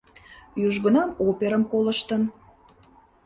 Южгунам 0.67 1.09
оперым 1.27 1.63
колыштын. 1.71 2.21